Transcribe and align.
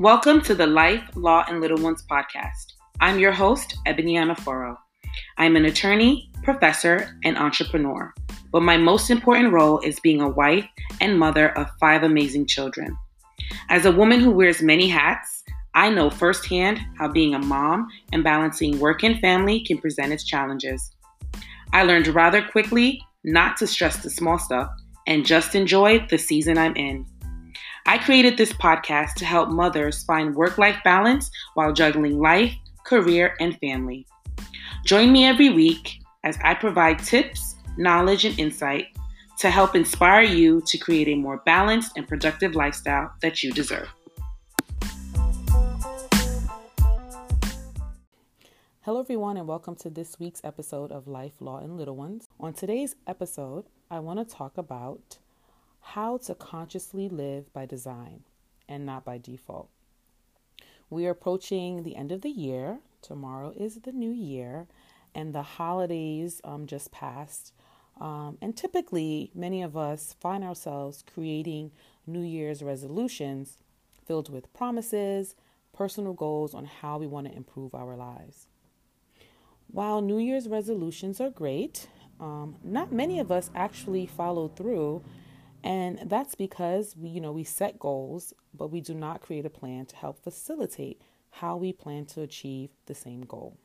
Welcome 0.00 0.40
to 0.42 0.56
the 0.56 0.66
Life, 0.66 1.08
Law, 1.14 1.44
and 1.48 1.60
Little 1.60 1.78
Ones 1.78 2.04
podcast. 2.10 2.72
I'm 3.00 3.20
your 3.20 3.30
host, 3.30 3.76
Ebony 3.86 4.14
Anaforo. 4.14 4.76
I'm 5.38 5.54
an 5.54 5.66
attorney, 5.66 6.32
professor, 6.42 7.16
and 7.22 7.38
entrepreneur, 7.38 8.12
but 8.50 8.62
my 8.62 8.76
most 8.76 9.08
important 9.08 9.52
role 9.52 9.78
is 9.78 10.00
being 10.00 10.20
a 10.20 10.28
wife 10.28 10.66
and 11.00 11.16
mother 11.16 11.56
of 11.56 11.70
five 11.78 12.02
amazing 12.02 12.46
children. 12.46 12.96
As 13.68 13.86
a 13.86 13.92
woman 13.92 14.18
who 14.18 14.32
wears 14.32 14.60
many 14.60 14.88
hats, 14.88 15.44
I 15.76 15.90
know 15.90 16.10
firsthand 16.10 16.80
how 16.98 17.06
being 17.06 17.36
a 17.36 17.38
mom 17.38 17.86
and 18.12 18.24
balancing 18.24 18.80
work 18.80 19.04
and 19.04 19.20
family 19.20 19.60
can 19.60 19.78
present 19.78 20.12
its 20.12 20.24
challenges. 20.24 20.90
I 21.72 21.84
learned 21.84 22.08
rather 22.08 22.42
quickly 22.42 23.00
not 23.22 23.56
to 23.58 23.68
stress 23.68 23.98
the 23.98 24.10
small 24.10 24.40
stuff 24.40 24.72
and 25.06 25.24
just 25.24 25.54
enjoy 25.54 26.04
the 26.10 26.18
season 26.18 26.58
I'm 26.58 26.74
in. 26.74 27.06
I 27.86 27.98
created 27.98 28.38
this 28.38 28.50
podcast 28.54 29.12
to 29.16 29.26
help 29.26 29.50
mothers 29.50 30.04
find 30.04 30.34
work 30.34 30.56
life 30.56 30.78
balance 30.84 31.30
while 31.52 31.70
juggling 31.70 32.18
life, 32.18 32.54
career, 32.82 33.36
and 33.40 33.58
family. 33.58 34.06
Join 34.86 35.12
me 35.12 35.26
every 35.26 35.50
week 35.50 35.98
as 36.24 36.38
I 36.42 36.54
provide 36.54 36.98
tips, 37.00 37.56
knowledge, 37.76 38.24
and 38.24 38.38
insight 38.38 38.86
to 39.38 39.50
help 39.50 39.76
inspire 39.76 40.22
you 40.22 40.62
to 40.62 40.78
create 40.78 41.08
a 41.08 41.14
more 41.14 41.42
balanced 41.44 41.92
and 41.98 42.08
productive 42.08 42.54
lifestyle 42.54 43.12
that 43.20 43.42
you 43.42 43.52
deserve. 43.52 43.88
Hello, 48.80 49.00
everyone, 49.00 49.36
and 49.36 49.46
welcome 49.46 49.76
to 49.76 49.90
this 49.90 50.18
week's 50.18 50.40
episode 50.42 50.90
of 50.90 51.06
Life, 51.06 51.34
Law, 51.38 51.58
and 51.58 51.76
Little 51.76 51.96
Ones. 51.96 52.28
On 52.40 52.54
today's 52.54 52.96
episode, 53.06 53.66
I 53.90 53.98
want 53.98 54.26
to 54.26 54.34
talk 54.34 54.56
about 54.56 55.18
how 55.84 56.16
to 56.16 56.34
consciously 56.34 57.08
live 57.08 57.52
by 57.52 57.66
design 57.66 58.24
and 58.68 58.86
not 58.86 59.04
by 59.04 59.18
default. 59.18 59.68
We 60.88 61.06
are 61.06 61.10
approaching 61.10 61.82
the 61.82 61.96
end 61.96 62.10
of 62.10 62.22
the 62.22 62.30
year. 62.30 62.78
Tomorrow 63.02 63.52
is 63.56 63.76
the 63.76 63.92
new 63.92 64.10
year, 64.10 64.66
and 65.14 65.34
the 65.34 65.42
holidays 65.42 66.40
um, 66.42 66.66
just 66.66 66.90
passed. 66.90 67.52
Um, 68.00 68.38
and 68.40 68.56
typically, 68.56 69.30
many 69.34 69.62
of 69.62 69.76
us 69.76 70.16
find 70.18 70.42
ourselves 70.42 71.04
creating 71.12 71.70
New 72.06 72.22
Year's 72.22 72.62
resolutions 72.62 73.58
filled 74.06 74.32
with 74.32 74.52
promises, 74.52 75.34
personal 75.72 76.12
goals 76.12 76.54
on 76.54 76.64
how 76.64 76.98
we 76.98 77.06
want 77.06 77.26
to 77.26 77.36
improve 77.36 77.74
our 77.74 77.94
lives. 77.94 78.48
While 79.70 80.00
New 80.00 80.18
Year's 80.18 80.48
resolutions 80.48 81.20
are 81.20 81.30
great, 81.30 81.88
um, 82.20 82.56
not 82.62 82.92
many 82.92 83.18
of 83.18 83.30
us 83.30 83.50
actually 83.54 84.06
follow 84.06 84.48
through, 84.48 85.02
and 85.64 85.98
that's 86.04 86.34
because 86.34 86.94
we, 86.94 87.08
you 87.08 87.22
know, 87.22 87.32
we 87.32 87.42
set 87.42 87.78
goals, 87.78 88.34
but 88.52 88.70
we 88.70 88.82
do 88.82 88.92
not 88.92 89.22
create 89.22 89.46
a 89.46 89.50
plan 89.50 89.86
to 89.86 89.96
help 89.96 90.22
facilitate 90.22 91.00
how 91.30 91.56
we 91.56 91.72
plan 91.72 92.04
to 92.04 92.20
achieve 92.20 92.68
the 92.84 92.94
same 92.94 93.22
goal. 93.22 93.56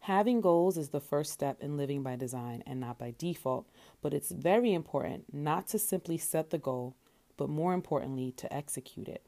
Having 0.00 0.40
goals 0.40 0.76
is 0.76 0.88
the 0.88 1.00
first 1.00 1.32
step 1.32 1.62
in 1.62 1.76
living 1.76 2.02
by 2.02 2.16
design 2.16 2.64
and 2.66 2.80
not 2.80 2.98
by 2.98 3.14
default, 3.16 3.70
but 4.02 4.12
it's 4.12 4.32
very 4.32 4.74
important 4.74 5.32
not 5.32 5.68
to 5.68 5.78
simply 5.78 6.18
set 6.18 6.50
the 6.50 6.58
goal, 6.58 6.96
but 7.36 7.48
more 7.48 7.72
importantly, 7.72 8.32
to 8.32 8.52
execute 8.52 9.06
it. 9.06 9.24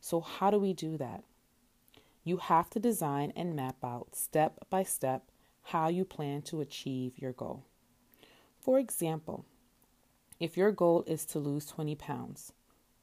So, 0.00 0.20
how 0.20 0.50
do 0.50 0.58
we 0.58 0.72
do 0.72 0.96
that? 0.96 1.22
You 2.24 2.38
have 2.38 2.68
to 2.70 2.80
design 2.80 3.32
and 3.36 3.54
map 3.54 3.76
out 3.84 4.16
step 4.16 4.58
by 4.68 4.82
step 4.82 5.30
how 5.62 5.88
you 5.88 6.04
plan 6.04 6.42
to 6.42 6.60
achieve 6.60 7.18
your 7.18 7.32
goal. 7.32 7.64
For 8.58 8.80
example, 8.80 9.46
if 10.40 10.56
your 10.56 10.72
goal 10.72 11.04
is 11.06 11.26
to 11.26 11.38
lose 11.38 11.66
20 11.66 11.94
pounds, 11.96 12.52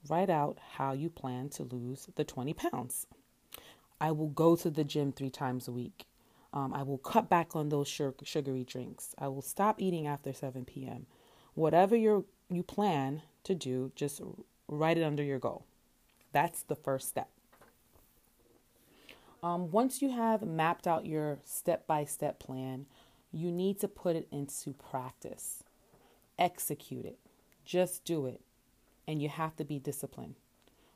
write 0.10 0.30
out 0.30 0.58
how 0.78 0.92
you 0.92 1.10
plan 1.10 1.50
to 1.50 1.64
lose 1.64 2.10
the 2.16 2.24
20 2.24 2.54
pounds. 2.54 3.06
I 4.02 4.12
will 4.12 4.30
go 4.30 4.56
to 4.56 4.70
the 4.72 4.84
gym 4.84 5.12
three 5.12 5.30
times 5.30 5.68
a 5.68 5.72
week. 5.72 6.08
Um, 6.52 6.74
I 6.74 6.82
will 6.82 6.98
cut 6.98 7.30
back 7.30 7.56
on 7.56 7.70
those 7.70 7.88
sugary 7.88 8.64
drinks. 8.64 9.14
I 9.20 9.28
will 9.28 9.42
stop 9.44 9.80
eating 9.80 10.08
after 10.08 10.34
7 10.34 10.66
p.m. 10.66 11.06
Whatever 11.54 11.96
you 11.96 12.26
you 12.50 12.64
plan 12.64 13.22
to 13.44 13.54
do, 13.54 13.92
just 13.96 14.22
write 14.68 14.98
it 14.98 15.04
under 15.04 15.24
your 15.24 15.40
goal. 15.40 15.66
That's 16.32 16.64
the 16.64 16.76
first 16.76 17.10
step. 17.10 17.30
Um, 19.44 19.70
once 19.72 20.02
you 20.02 20.12
have 20.12 20.42
mapped 20.42 20.88
out 20.88 21.06
your 21.06 21.40
step 21.44 21.86
by 21.86 22.06
step 22.06 22.40
plan, 22.40 22.86
you 23.32 23.52
need 23.52 23.80
to 23.82 23.88
put 23.88 24.16
it 24.16 24.28
into 24.32 24.74
practice. 24.74 25.64
Execute 26.40 27.06
it. 27.06 27.20
Just 27.68 28.06
do 28.06 28.26
it. 28.28 28.40
And 29.08 29.22
you 29.22 29.28
have 29.28 29.58
to 29.58 29.66
be 29.66 29.78
disciplined. 29.78 30.36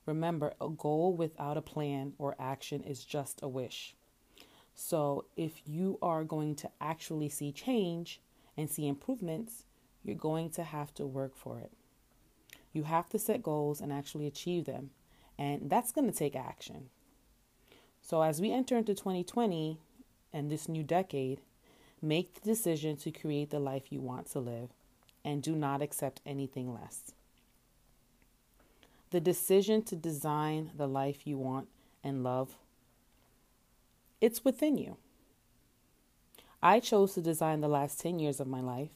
Remember, 0.05 0.53
a 0.61 0.69
goal 0.69 1.13
without 1.13 1.57
a 1.57 1.61
plan 1.61 2.13
or 2.17 2.35
action 2.39 2.81
is 2.81 3.03
just 3.03 3.43
a 3.43 3.47
wish. 3.47 3.93
So, 4.73 5.25
if 5.35 5.61
you 5.65 5.99
are 6.01 6.23
going 6.23 6.55
to 6.55 6.69
actually 6.79 7.27
see 7.27 7.51
change 7.51 8.21
and 8.55 8.69
see 8.69 8.87
improvements, 8.87 9.65
you're 10.01 10.15
going 10.15 10.49
to 10.51 10.63
have 10.63 10.93
to 10.95 11.05
work 11.05 11.35
for 11.35 11.59
it. 11.59 11.71
You 12.71 12.83
have 12.83 13.09
to 13.09 13.19
set 13.19 13.43
goals 13.43 13.81
and 13.81 13.91
actually 13.91 14.25
achieve 14.25 14.65
them. 14.65 14.91
And 15.37 15.69
that's 15.69 15.91
going 15.91 16.09
to 16.09 16.17
take 16.17 16.37
action. 16.37 16.89
So, 18.01 18.21
as 18.21 18.39
we 18.39 18.51
enter 18.51 18.77
into 18.77 18.95
2020 18.95 19.77
and 20.31 20.49
this 20.49 20.69
new 20.69 20.83
decade, 20.83 21.41
make 22.01 22.35
the 22.35 22.49
decision 22.49 22.95
to 22.97 23.11
create 23.11 23.49
the 23.49 23.59
life 23.59 23.91
you 23.91 23.99
want 23.99 24.31
to 24.31 24.39
live 24.39 24.69
and 25.23 25.41
do 25.41 25.55
not 25.55 25.81
accept 25.81 26.21
anything 26.25 26.73
less. 26.73 27.13
The 29.11 29.19
decision 29.19 29.81
to 29.83 29.95
design 29.95 30.71
the 30.75 30.87
life 30.87 31.27
you 31.27 31.37
want 31.37 31.67
and 32.03 32.23
love, 32.23 32.57
it's 34.19 34.45
within 34.45 34.77
you. 34.77 34.97
I 36.63 36.79
chose 36.79 37.13
to 37.15 37.21
design 37.21 37.61
the 37.61 37.67
last 37.67 37.99
10 37.99 38.19
years 38.19 38.39
of 38.39 38.47
my 38.47 38.61
life, 38.61 38.91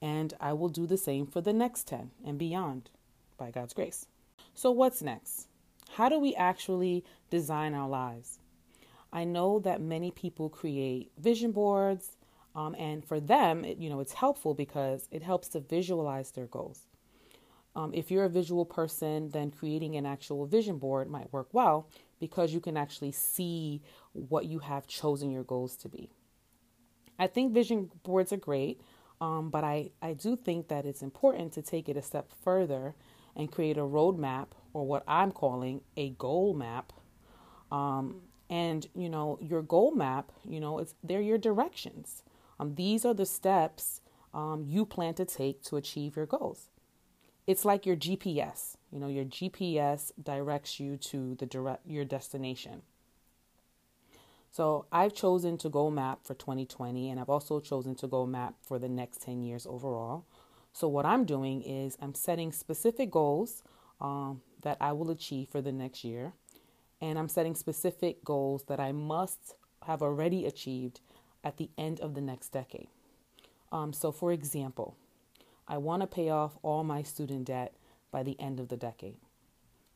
and 0.00 0.32
I 0.40 0.54
will 0.54 0.70
do 0.70 0.86
the 0.86 0.96
same 0.96 1.26
for 1.26 1.40
the 1.40 1.52
next 1.52 1.86
10 1.86 2.10
and 2.24 2.38
beyond 2.38 2.90
by 3.36 3.50
God's 3.50 3.74
grace. 3.74 4.06
So, 4.54 4.70
what's 4.70 5.02
next? 5.02 5.46
How 5.92 6.08
do 6.08 6.18
we 6.18 6.34
actually 6.34 7.04
design 7.30 7.74
our 7.74 7.88
lives? 7.88 8.38
I 9.12 9.24
know 9.24 9.58
that 9.60 9.80
many 9.80 10.10
people 10.10 10.48
create 10.48 11.10
vision 11.18 11.52
boards, 11.52 12.16
um, 12.54 12.74
and 12.78 13.04
for 13.04 13.20
them, 13.20 13.64
it, 13.64 13.78
you 13.78 13.88
know, 13.88 14.00
it's 14.00 14.14
helpful 14.14 14.54
because 14.54 15.08
it 15.10 15.22
helps 15.22 15.48
to 15.48 15.60
visualize 15.60 16.30
their 16.32 16.46
goals. 16.46 16.82
Um, 17.76 17.92
if 17.94 18.10
you're 18.10 18.24
a 18.24 18.28
visual 18.30 18.64
person, 18.64 19.30
then 19.30 19.50
creating 19.50 19.96
an 19.96 20.06
actual 20.06 20.46
vision 20.46 20.78
board 20.78 21.08
might 21.08 21.32
work 21.32 21.48
well 21.52 21.88
because 22.18 22.52
you 22.52 22.60
can 22.60 22.76
actually 22.76 23.12
see 23.12 23.82
what 24.12 24.46
you 24.46 24.58
have 24.58 24.86
chosen 24.86 25.30
your 25.30 25.44
goals 25.44 25.76
to 25.76 25.88
be. 25.88 26.10
I 27.18 27.26
think 27.26 27.52
vision 27.52 27.90
boards 28.02 28.32
are 28.32 28.36
great, 28.38 28.80
um, 29.20 29.50
but 29.50 29.64
I, 29.64 29.90
I 30.02 30.14
do 30.14 30.36
think 30.36 30.68
that 30.68 30.86
it's 30.86 31.02
important 31.02 31.52
to 31.52 31.62
take 31.62 31.88
it 31.88 31.96
a 31.96 32.02
step 32.02 32.30
further 32.42 32.94
and 33.36 33.50
create 33.50 33.76
a 33.76 33.82
roadmap 33.82 34.48
or 34.72 34.84
what 34.86 35.04
I'm 35.06 35.32
calling 35.32 35.80
a 35.96 36.10
goal 36.10 36.54
map. 36.54 36.92
Um, 37.70 38.22
and 38.50 38.86
you 38.94 39.10
know 39.10 39.38
your 39.42 39.62
goal 39.62 39.92
map, 39.92 40.32
you 40.48 40.58
know, 40.58 40.78
it's 40.78 40.94
they're 41.04 41.20
your 41.20 41.38
directions. 41.38 42.22
Um, 42.58 42.74
these 42.74 43.04
are 43.04 43.14
the 43.14 43.26
steps 43.26 44.00
um, 44.34 44.64
you 44.66 44.84
plan 44.84 45.14
to 45.14 45.24
take 45.24 45.62
to 45.64 45.76
achieve 45.76 46.16
your 46.16 46.26
goals. 46.26 46.68
It's 47.46 47.64
like 47.64 47.86
your 47.86 47.96
GPS. 47.96 48.76
You 48.92 49.00
know, 49.00 49.08
your 49.08 49.24
GPS 49.24 50.12
directs 50.22 50.78
you 50.78 50.96
to 50.98 51.34
the 51.34 51.46
direct 51.46 51.86
your 51.86 52.04
destination. 52.04 52.82
So 54.50 54.86
I've 54.90 55.14
chosen 55.14 55.58
to 55.58 55.68
goal 55.68 55.90
map 55.90 56.20
for 56.24 56.34
2020, 56.34 57.10
and 57.10 57.20
I've 57.20 57.28
also 57.28 57.60
chosen 57.60 57.94
to 57.96 58.06
goal 58.06 58.26
map 58.26 58.54
for 58.62 58.78
the 58.78 58.88
next 58.88 59.22
10 59.22 59.42
years 59.42 59.66
overall. 59.66 60.24
So 60.72 60.88
what 60.88 61.06
I'm 61.06 61.24
doing 61.24 61.62
is 61.62 61.96
I'm 62.00 62.14
setting 62.14 62.52
specific 62.52 63.10
goals 63.10 63.62
um, 64.00 64.42
that 64.62 64.76
I 64.80 64.92
will 64.92 65.10
achieve 65.10 65.48
for 65.48 65.60
the 65.60 65.72
next 65.72 66.04
year. 66.04 66.32
And 67.00 67.18
I'm 67.18 67.28
setting 67.28 67.54
specific 67.54 68.24
goals 68.24 68.64
that 68.64 68.80
I 68.80 68.92
must 68.92 69.54
have 69.86 70.02
already 70.02 70.44
achieved 70.46 71.00
at 71.48 71.56
the 71.56 71.70
end 71.78 71.98
of 72.00 72.12
the 72.14 72.20
next 72.20 72.50
decade. 72.50 72.88
Um, 73.72 73.94
so, 73.94 74.12
for 74.12 74.32
example, 74.32 74.96
I 75.66 75.78
want 75.78 76.02
to 76.02 76.06
pay 76.06 76.28
off 76.28 76.58
all 76.62 76.84
my 76.84 77.02
student 77.02 77.46
debt 77.46 77.72
by 78.10 78.22
the 78.22 78.38
end 78.38 78.60
of 78.60 78.68
the 78.68 78.76
decade. 78.76 79.16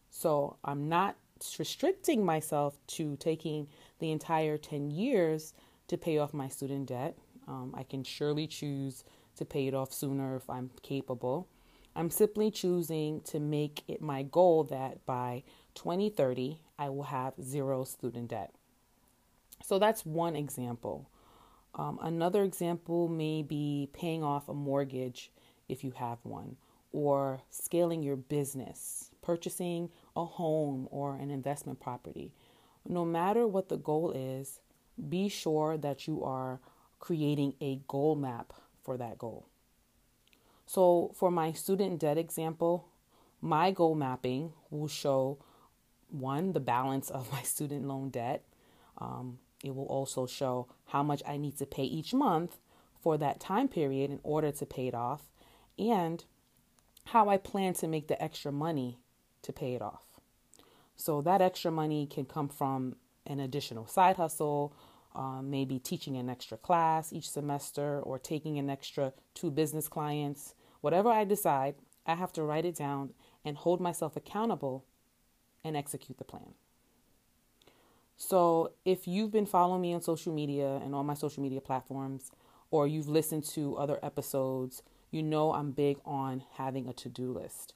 So, 0.09 0.57
I'm 0.65 0.89
not 0.89 1.17
restricting 1.59 2.25
myself 2.25 2.79
to 2.87 3.17
taking 3.17 3.69
the 3.99 4.11
entire 4.13 4.57
10 4.57 4.91
years 4.91 5.53
to 5.89 5.99
pay 5.99 6.17
off 6.17 6.33
my 6.33 6.49
student 6.49 6.89
debt. 6.89 7.19
Um, 7.47 7.75
I 7.77 7.83
can 7.83 8.03
surely 8.03 8.47
choose 8.47 9.05
to 9.37 9.45
pay 9.45 9.67
it 9.67 9.75
off 9.75 9.93
sooner 9.93 10.37
if 10.37 10.49
I'm 10.49 10.71
capable. 10.83 11.49
I'm 11.95 12.11
simply 12.11 12.51
choosing 12.51 13.21
to 13.23 13.39
make 13.39 13.83
it 13.89 14.01
my 14.01 14.23
goal 14.23 14.65
that 14.65 15.05
by 15.05 15.43
2030, 15.75 16.61
I 16.79 16.89
will 16.89 17.03
have 17.05 17.35
zero 17.43 17.85
student 17.85 18.29
debt. 18.29 18.55
So 19.63 19.79
that's 19.79 20.07
one 20.07 20.35
example. 20.35 21.09
Um, 21.75 21.99
another 22.03 22.43
example 22.43 23.09
may 23.09 23.43
be 23.43 23.89
paying 23.93 24.23
off 24.23 24.49
a 24.49 24.55
mortgage 24.55 25.31
if 25.69 25.83
you 25.83 25.93
have 25.93 26.19
one, 26.23 26.57
or 26.93 27.41
scaling 27.51 28.03
your 28.03 28.17
business, 28.17 29.11
purchasing 29.23 29.89
a 30.15 30.25
home 30.25 30.87
or 30.91 31.17
an 31.17 31.31
investment 31.31 31.81
property. 31.81 32.33
No 32.87 33.05
matter 33.05 33.47
what 33.47 33.69
the 33.69 33.79
goal 33.79 34.11
is, 34.13 34.61
be 35.09 35.29
sure 35.29 35.79
that 35.79 36.07
you 36.07 36.23
are 36.23 36.61
creating 36.99 37.55
a 37.61 37.81
goal 37.89 38.17
map 38.17 38.53
for 38.83 38.97
that 38.99 39.19
goal. 39.19 39.47
So, 40.67 41.13
for 41.15 41.31
my 41.31 41.53
student 41.53 42.01
debt 42.01 42.19
example, 42.19 42.89
my 43.41 43.71
goal 43.71 43.95
mapping 43.95 44.53
will 44.71 44.89
show 44.89 45.39
one, 46.11 46.53
the 46.53 46.61
balance 46.61 47.11
of 47.11 47.31
my 47.33 47.43
student 47.55 47.87
loan 47.87 48.11
debt. 48.11 48.45
Um, 48.99 49.39
it 49.63 49.75
will 49.75 49.87
also 49.87 50.27
show 50.27 50.69
how 50.87 51.03
much 51.03 51.23
I 51.27 51.37
need 51.37 51.57
to 51.59 51.67
pay 51.67 51.85
each 51.85 52.13
month 52.13 52.59
for 53.01 53.17
that 53.19 53.41
time 53.41 53.69
period 53.69 54.11
in 54.11 54.21
order 54.23 54.53
to 54.53 54.67
pay 54.67 54.87
it 54.89 54.95
off 54.95 55.23
and 55.79 56.25
how 57.07 57.29
I 57.29 57.37
plan 57.37 57.75
to 57.75 57.89
make 57.89 58.09
the 58.09 58.23
extra 58.23 58.53
money 58.53 58.99
to 59.43 59.53
pay 59.53 59.75
it 59.75 59.83
off. 59.83 60.05
So 60.97 61.21
that 61.23 61.41
extra 61.41 61.71
money 61.71 62.07
can 62.07 62.25
come 62.25 62.49
from 62.49 62.97
an 63.27 63.41
additional 63.41 63.87
side 63.87 64.17
hustle, 64.17 64.75
um, 65.15 65.51
maybe 65.51 65.79
teaching 65.79 66.17
an 66.17 66.29
extra 66.29 66.57
class 66.57 67.13
each 67.13 67.29
semester 67.29 68.01
or 68.01 68.19
taking 68.19 68.59
an 68.59 68.71
extra 68.71 69.13
two 69.35 69.51
business 69.51 69.89
clients. 69.89 70.55
Whatever 70.81 71.11
I 71.11 71.25
decide, 71.25 71.75
I 72.07 72.15
have 72.15 72.33
to 72.35 72.43
write 72.43 72.65
it 72.65 72.77
down 72.77 73.11
and 73.45 73.57
hold 73.57 73.81
myself 73.81 74.17
accountable 74.17 74.85
and 75.65 75.77
execute 75.77 76.19
the 76.19 76.25
plan. 76.25 76.55
So, 78.17 78.73
if 78.85 79.09
you've 79.09 79.33
been 79.33 79.47
following 79.47 79.81
me 79.81 79.95
on 79.95 80.03
social 80.03 80.33
media 80.33 80.81
and 80.85 80.95
all 80.95 81.03
my 81.03 81.15
social 81.15 81.43
media 81.43 81.61
platforms, 81.61 82.31
or 82.71 82.87
you've 82.87 83.09
listened 83.09 83.45
to 83.45 83.77
other 83.77 83.99
episodes, 84.03 84.83
you 85.11 85.23
know 85.23 85.53
I'm 85.53 85.73
big 85.73 85.99
on 86.05 86.45
having 86.55 86.89
a 86.89 86.93
to 86.95 87.09
do 87.09 87.33
list. 87.33 87.75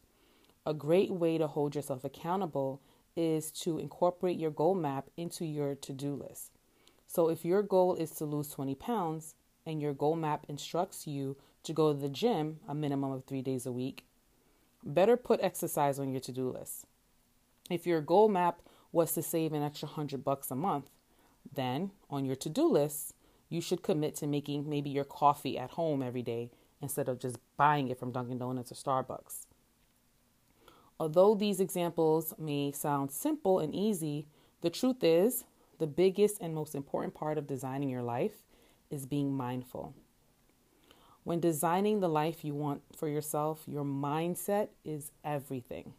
A 0.65 0.73
great 0.73 1.11
way 1.11 1.37
to 1.39 1.47
hold 1.47 1.75
yourself 1.75 2.05
accountable 2.05 2.81
is 3.17 3.51
to 3.51 3.79
incorporate 3.79 4.39
your 4.39 4.51
goal 4.51 4.75
map 4.75 5.09
into 5.17 5.45
your 5.45 5.75
to 5.75 5.93
do 5.93 6.15
list. 6.15 6.53
So, 7.07 7.29
if 7.29 7.45
your 7.45 7.63
goal 7.63 7.95
is 7.95 8.11
to 8.13 8.25
lose 8.25 8.49
20 8.51 8.75
pounds 8.75 9.35
and 9.65 9.81
your 9.81 9.95
goal 9.95 10.17
map 10.17 10.47
instructs 10.49 11.07
you 11.07 11.37
to 11.63 11.73
go 11.73 11.93
to 11.93 11.99
the 11.99 12.09
gym 12.09 12.61
a 12.69 12.75
minimum 12.75 13.13
of 13.13 13.25
three 13.25 13.43
days 13.43 13.67
a 13.67 13.73
week, 13.73 14.05
better 14.85 15.17
put 15.17 15.41
exercise 15.43 15.99
on 15.99 16.11
your 16.11 16.21
to 16.21 16.33
do 16.33 16.51
list. 16.51 16.87
If 17.71 17.87
your 17.87 18.01
goal 18.01 18.29
map 18.29 18.61
was 18.97 19.13
to 19.13 19.23
save 19.23 19.53
an 19.53 19.63
extra 19.63 19.87
hundred 19.87 20.25
bucks 20.25 20.51
a 20.51 20.55
month, 20.55 20.89
then 21.53 21.91
on 22.09 22.25
your 22.25 22.35
to 22.37 22.49
do 22.49 22.67
list, 22.67 23.13
you 23.51 23.61
should 23.61 23.83
commit 23.83 24.17
to 24.17 24.27
making 24.27 24.69
maybe 24.69 24.89
your 24.89 25.05
coffee 25.05 25.59
at 25.59 25.73
home 25.73 26.03
every 26.03 26.23
day 26.23 26.51
instead 26.81 27.07
of 27.09 27.21
just 27.21 27.37
buying 27.59 27.89
it 27.89 27.99
from 27.99 28.11
Dunkin' 28.11 28.39
Donuts 28.39 28.73
or 28.73 28.75
Starbucks. 28.75 29.47
Although 30.99 31.35
these 31.35 31.61
examples 31.61 32.35
may 32.39 32.73
sound 32.73 33.11
simple 33.11 33.59
and 33.59 33.75
easy, 33.75 34.29
the 34.63 34.71
truth 34.71 35.05
is 35.05 35.45
the 35.79 35.87
biggest 35.87 36.39
and 36.41 36.55
most 36.55 36.75
important 36.75 37.15
part 37.15 37.37
of 37.37 37.47
designing 37.47 37.91
your 37.91 38.03
life 38.03 38.43
is 38.91 39.05
being 39.05 39.31
mindful. 39.31 39.93
When 41.23 41.39
designing 41.39 42.01
the 42.01 42.09
life 42.09 42.47
you 42.47 42.55
want 42.55 42.81
for 42.97 43.09
yourself, 43.09 43.65
your 43.67 43.85
mindset 43.85 44.69
is 44.87 45.11
everything. 45.23 45.93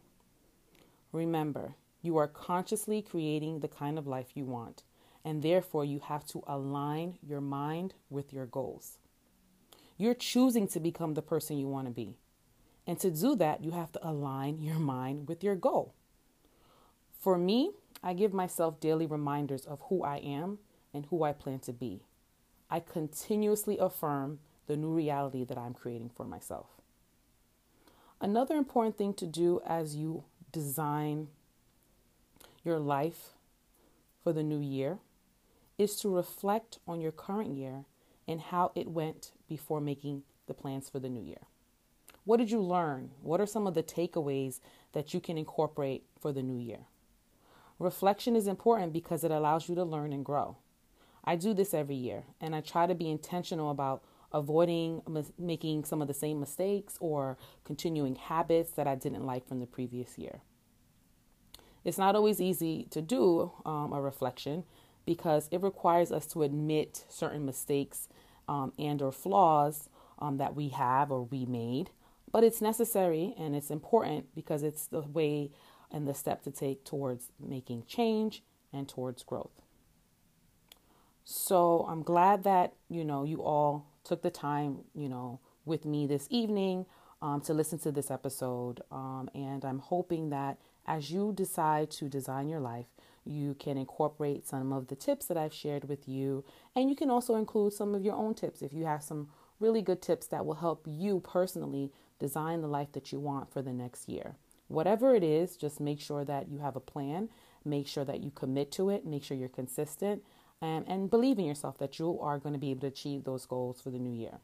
Remember, 1.12 1.76
you 2.02 2.16
are 2.16 2.28
consciously 2.28 3.02
creating 3.02 3.60
the 3.60 3.68
kind 3.68 3.98
of 3.98 4.06
life 4.06 4.28
you 4.34 4.44
want, 4.44 4.82
and 5.24 5.42
therefore 5.42 5.84
you 5.84 6.00
have 6.00 6.26
to 6.26 6.42
align 6.46 7.18
your 7.22 7.40
mind 7.40 7.94
with 8.08 8.32
your 8.32 8.46
goals. 8.46 8.98
You're 9.96 10.14
choosing 10.14 10.68
to 10.68 10.80
become 10.80 11.14
the 11.14 11.22
person 11.22 11.58
you 11.58 11.66
want 11.68 11.86
to 11.86 11.92
be. 11.92 12.14
And 12.86 12.98
to 13.00 13.10
do 13.10 13.36
that, 13.36 13.62
you 13.62 13.72
have 13.72 13.92
to 13.92 14.08
align 14.08 14.60
your 14.60 14.78
mind 14.78 15.28
with 15.28 15.44
your 15.44 15.56
goal. 15.56 15.92
For 17.20 17.36
me, 17.36 17.72
I 18.02 18.14
give 18.14 18.32
myself 18.32 18.80
daily 18.80 19.06
reminders 19.06 19.66
of 19.66 19.80
who 19.88 20.04
I 20.04 20.18
am 20.18 20.58
and 20.94 21.04
who 21.06 21.24
I 21.24 21.32
plan 21.32 21.58
to 21.60 21.72
be. 21.72 22.02
I 22.70 22.80
continuously 22.80 23.76
affirm 23.78 24.38
the 24.66 24.76
new 24.76 24.94
reality 24.94 25.44
that 25.44 25.58
I'm 25.58 25.74
creating 25.74 26.10
for 26.14 26.24
myself. 26.24 26.66
Another 28.20 28.56
important 28.56 28.96
thing 28.96 29.14
to 29.14 29.26
do 29.26 29.60
as 29.66 29.96
you 29.96 30.24
design 30.52 31.28
your 32.68 32.78
life 32.78 33.30
for 34.22 34.32
the 34.32 34.42
new 34.42 34.60
year 34.60 34.98
is 35.78 35.96
to 35.96 36.14
reflect 36.14 36.78
on 36.86 37.00
your 37.00 37.12
current 37.12 37.56
year 37.56 37.86
and 38.28 38.40
how 38.40 38.72
it 38.74 38.88
went 38.88 39.32
before 39.48 39.80
making 39.80 40.22
the 40.46 40.54
plans 40.54 40.88
for 40.88 40.98
the 40.98 41.08
new 41.08 41.22
year. 41.22 41.46
What 42.24 42.36
did 42.36 42.50
you 42.50 42.60
learn? 42.60 43.12
What 43.22 43.40
are 43.40 43.46
some 43.46 43.66
of 43.66 43.72
the 43.72 43.82
takeaways 43.82 44.60
that 44.92 45.14
you 45.14 45.20
can 45.20 45.38
incorporate 45.38 46.04
for 46.20 46.30
the 46.30 46.42
new 46.42 46.58
year? 46.58 46.80
Reflection 47.78 48.36
is 48.36 48.46
important 48.46 48.92
because 48.92 49.24
it 49.24 49.30
allows 49.30 49.68
you 49.68 49.74
to 49.76 49.84
learn 49.84 50.12
and 50.12 50.24
grow. 50.24 50.58
I 51.24 51.36
do 51.36 51.54
this 51.54 51.72
every 51.72 51.94
year 51.94 52.24
and 52.40 52.54
I 52.54 52.60
try 52.60 52.86
to 52.86 52.94
be 52.94 53.10
intentional 53.10 53.70
about 53.70 54.02
avoiding 54.30 55.00
making 55.38 55.84
some 55.84 56.02
of 56.02 56.08
the 56.08 56.12
same 56.12 56.38
mistakes 56.38 56.98
or 57.00 57.38
continuing 57.64 58.16
habits 58.16 58.72
that 58.72 58.86
I 58.86 58.94
didn't 58.94 59.24
like 59.24 59.48
from 59.48 59.60
the 59.60 59.66
previous 59.66 60.18
year. 60.18 60.42
It's 61.84 61.98
not 61.98 62.16
always 62.16 62.40
easy 62.40 62.86
to 62.90 63.00
do 63.00 63.52
um, 63.64 63.92
a 63.92 64.00
reflection 64.00 64.64
because 65.06 65.48
it 65.50 65.62
requires 65.62 66.12
us 66.12 66.26
to 66.26 66.42
admit 66.42 67.04
certain 67.08 67.46
mistakes 67.46 68.08
um, 68.48 68.72
and 68.78 69.00
or 69.00 69.12
flaws 69.12 69.88
um, 70.18 70.38
that 70.38 70.54
we 70.54 70.68
have 70.68 71.10
or 71.10 71.22
we 71.22 71.46
made, 71.46 71.90
but 72.30 72.44
it's 72.44 72.60
necessary 72.60 73.34
and 73.38 73.54
it's 73.54 73.70
important 73.70 74.34
because 74.34 74.62
it's 74.62 74.86
the 74.86 75.00
way 75.00 75.50
and 75.90 76.06
the 76.06 76.14
step 76.14 76.42
to 76.42 76.50
take 76.50 76.84
towards 76.84 77.30
making 77.40 77.84
change 77.86 78.42
and 78.72 78.88
towards 78.88 79.22
growth. 79.22 79.62
So 81.24 81.86
I'm 81.88 82.02
glad 82.02 82.44
that 82.44 82.72
you 82.88 83.04
know 83.04 83.24
you 83.24 83.42
all 83.42 83.86
took 84.04 84.22
the 84.22 84.30
time, 84.30 84.78
you 84.94 85.08
know, 85.08 85.40
with 85.64 85.84
me 85.84 86.06
this 86.06 86.26
evening 86.30 86.86
um, 87.20 87.40
to 87.42 87.52
listen 87.52 87.78
to 87.80 87.92
this 87.92 88.10
episode. 88.10 88.80
Um, 88.90 89.28
and 89.34 89.64
I'm 89.64 89.78
hoping 89.78 90.30
that 90.30 90.58
as 90.88 91.10
you 91.10 91.32
decide 91.34 91.90
to 91.92 92.08
design 92.08 92.48
your 92.48 92.60
life, 92.60 92.86
you 93.24 93.54
can 93.54 93.76
incorporate 93.76 94.46
some 94.46 94.72
of 94.72 94.86
the 94.86 94.96
tips 94.96 95.26
that 95.26 95.36
I've 95.36 95.52
shared 95.52 95.88
with 95.88 96.08
you. 96.08 96.44
And 96.74 96.88
you 96.88 96.96
can 96.96 97.10
also 97.10 97.34
include 97.34 97.74
some 97.74 97.94
of 97.94 98.02
your 98.02 98.14
own 98.14 98.34
tips 98.34 98.62
if 98.62 98.72
you 98.72 98.86
have 98.86 99.02
some 99.02 99.28
really 99.60 99.82
good 99.82 100.00
tips 100.00 100.26
that 100.28 100.46
will 100.46 100.54
help 100.54 100.86
you 100.88 101.20
personally 101.20 101.92
design 102.18 102.62
the 102.62 102.68
life 102.68 102.92
that 102.92 103.12
you 103.12 103.20
want 103.20 103.52
for 103.52 103.60
the 103.60 103.72
next 103.72 104.08
year. 104.08 104.36
Whatever 104.68 105.14
it 105.14 105.22
is, 105.22 105.56
just 105.56 105.78
make 105.78 106.00
sure 106.00 106.24
that 106.24 106.48
you 106.48 106.58
have 106.58 106.76
a 106.76 106.80
plan, 106.80 107.28
make 107.64 107.86
sure 107.86 108.04
that 108.04 108.20
you 108.20 108.30
commit 108.30 108.72
to 108.72 108.88
it, 108.88 109.04
make 109.06 109.22
sure 109.22 109.36
you're 109.36 109.48
consistent, 109.48 110.22
and, 110.60 110.86
and 110.88 111.10
believe 111.10 111.38
in 111.38 111.44
yourself 111.44 111.78
that 111.78 111.98
you 111.98 112.18
are 112.20 112.38
going 112.38 112.52
to 112.54 112.58
be 112.58 112.70
able 112.70 112.80
to 112.82 112.86
achieve 112.86 113.24
those 113.24 113.46
goals 113.46 113.80
for 113.80 113.90
the 113.90 113.98
new 113.98 114.12
year. 114.12 114.38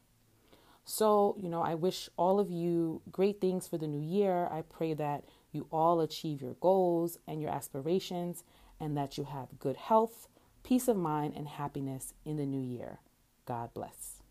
So, 0.85 1.37
you 1.41 1.49
know, 1.49 1.63
I 1.63 1.75
wish 1.75 2.11
all 2.17 2.39
of 2.39 2.51
you 2.51 3.01
great 3.11 3.41
things 3.41 3.67
for 3.67 3.79
the 3.79 3.87
new 3.87 4.01
year. 4.01 4.47
I 4.51 4.63
pray 4.63 4.93
that 4.95 5.25
you 5.55 5.67
all 5.71 6.01
achieve 6.01 6.43
your 6.43 6.55
goals 6.55 7.19
and 7.27 7.41
your 7.41 7.51
aspirations 7.51 8.43
and 8.81 8.97
that 8.97 9.17
you 9.17 9.25
have 9.25 9.59
good 9.59 9.77
health, 9.77 10.29
peace 10.63 10.89
of 10.89 10.97
mind, 10.97 11.35
and 11.37 11.47
happiness 11.47 12.15
in 12.25 12.37
the 12.37 12.47
new 12.47 12.61
year. 12.61 13.01
God 13.47 13.73
bless. 13.75 14.24